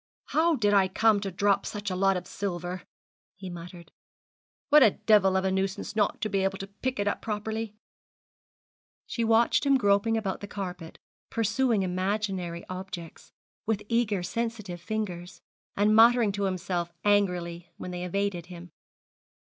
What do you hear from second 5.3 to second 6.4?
of a nuisance not to